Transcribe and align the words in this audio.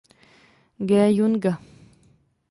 G. 0.87 1.13
Junga. 1.15 1.53